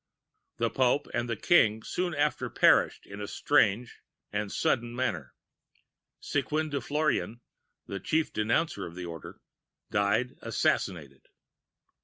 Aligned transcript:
]"The 0.57 0.71
Pope 0.71 1.07
and 1.13 1.29
the 1.29 1.35
King 1.35 1.83
soon 1.83 2.15
after 2.15 2.49
perished 2.49 3.05
in 3.05 3.21
a 3.21 3.27
strange 3.27 3.99
and 4.33 4.51
sudden 4.51 4.95
manner. 4.95 5.35
Squin 6.19 6.71
de 6.71 6.81
Florian, 6.81 7.39
the 7.85 7.99
chief 7.99 8.33
denouncer 8.33 8.87
of 8.87 8.95
the 8.95 9.05
Order, 9.05 9.39
died 9.91 10.33
assassinated. 10.41 11.27